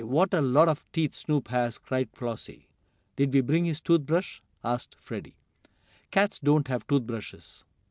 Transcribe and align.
What 0.03 0.33
a 0.33 0.41
lot 0.41 0.67
of 0.67 0.83
teeth 0.91 1.13
Snoop 1.13 1.49
has!" 1.49 1.77
cried 1.77 2.09
Flossie. 2.11 2.67
"Did 3.17 3.31
we 3.31 3.41
bring 3.41 3.65
his 3.65 3.79
tooth 3.79 4.01
brush?" 4.07 4.41
asked 4.63 4.95
Freddie. 4.99 5.35
"Cats 6.09 6.39
don't 6.39 6.67
have 6.69 6.87
tooth 6.87 7.03
brushes!" 7.05 7.63